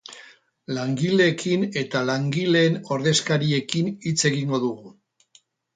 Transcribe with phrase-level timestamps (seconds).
[0.77, 4.99] Langileekin eta langileen ordezkariekin hitz egingo dugu.